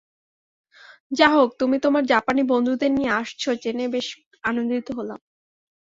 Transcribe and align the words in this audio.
যা 1.11 1.27
হোক, 1.35 1.49
তুমি 1.59 1.77
তোমার 1.79 2.03
জাপানী 2.05 2.41
বন্ধুদের 2.51 2.91
নিয়ে 2.91 3.11
আসছ 3.21 3.43
জেনে 3.63 3.85
বেশ 3.87 4.07
আনন্দিত 4.43 4.87
হলাম। 4.97 5.19